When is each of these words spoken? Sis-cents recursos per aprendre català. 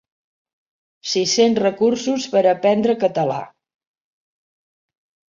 Sis-cents 1.09 1.59
recursos 1.63 2.25
per 2.35 2.41
aprendre 2.51 2.95
català. 3.03 3.37